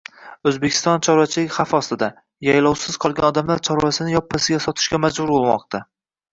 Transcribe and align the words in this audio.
O‘zbekiston 0.51 1.03
chorvachiligi 1.07 1.51
xavf 1.57 1.75
ostida: 1.81 2.09
Yaylovsiz 2.49 2.99
qolgan 3.05 3.29
odamlar 3.29 3.63
chorvasini 3.71 4.19
yoppasiga 4.19 4.65
sotishga 4.67 5.05
majbur 5.07 5.33
bo‘lmoqda 5.39 5.87